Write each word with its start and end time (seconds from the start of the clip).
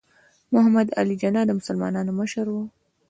محمد 0.53 0.87
علي 0.99 1.15
جناح 1.21 1.43
د 1.47 1.51
مسلمانانو 1.59 2.11
مشر 2.19 2.45
و. 2.51 2.55